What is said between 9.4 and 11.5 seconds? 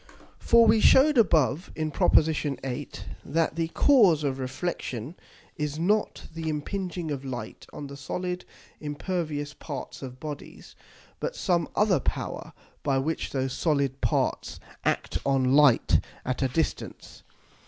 parts of Bodies, but